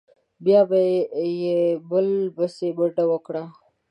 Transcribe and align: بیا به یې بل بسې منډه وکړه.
بیا 0.45 0.61
به 0.69 0.79
یې 1.43 1.59
بل 1.89 2.07
بسې 2.37 2.67
منډه 2.77 3.03
وکړه. 3.11 3.43